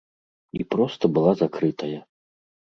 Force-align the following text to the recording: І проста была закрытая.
І 0.59 0.65
проста 0.71 1.05
была 1.19 1.35
закрытая. 1.45 1.99